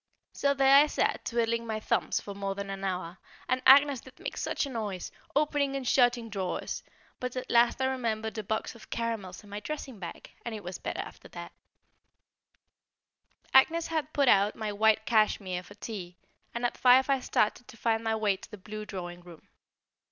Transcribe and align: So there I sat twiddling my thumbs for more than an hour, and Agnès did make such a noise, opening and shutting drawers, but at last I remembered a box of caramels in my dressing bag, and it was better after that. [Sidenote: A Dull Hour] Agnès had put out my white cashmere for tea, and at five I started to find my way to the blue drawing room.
So 0.33 0.55
there 0.55 0.77
I 0.77 0.87
sat 0.87 1.25
twiddling 1.25 1.67
my 1.67 1.79
thumbs 1.79 2.19
for 2.19 2.33
more 2.33 2.55
than 2.55 2.71
an 2.71 2.83
hour, 2.83 3.19
and 3.47 3.63
Agnès 3.65 4.01
did 4.03 4.19
make 4.19 4.35
such 4.35 4.65
a 4.65 4.69
noise, 4.71 5.11
opening 5.35 5.75
and 5.75 5.87
shutting 5.87 6.27
drawers, 6.27 6.81
but 7.19 7.35
at 7.35 7.51
last 7.51 7.79
I 7.79 7.85
remembered 7.85 8.35
a 8.39 8.43
box 8.43 8.73
of 8.73 8.89
caramels 8.89 9.43
in 9.43 9.51
my 9.51 9.59
dressing 9.59 9.99
bag, 9.99 10.31
and 10.43 10.55
it 10.55 10.63
was 10.63 10.79
better 10.79 11.01
after 11.01 11.27
that. 11.27 11.51
[Sidenote: 13.45 13.45
A 13.45 13.51
Dull 13.51 13.51
Hour] 13.63 13.77
Agnès 13.77 13.87
had 13.89 14.13
put 14.13 14.27
out 14.27 14.55
my 14.55 14.73
white 14.73 15.05
cashmere 15.05 15.61
for 15.61 15.75
tea, 15.75 16.17
and 16.51 16.65
at 16.65 16.79
five 16.79 17.07
I 17.07 17.19
started 17.19 17.67
to 17.67 17.77
find 17.77 18.03
my 18.03 18.15
way 18.15 18.37
to 18.37 18.49
the 18.49 18.57
blue 18.57 18.87
drawing 18.87 19.21
room. 19.21 19.49